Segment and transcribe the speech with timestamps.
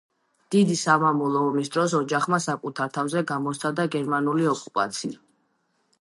[0.53, 5.25] დიდი სამამულო ომის დროს ოჯახმა საკუთარ თავზე გამოსცადა გერმანული ოკუპაცია.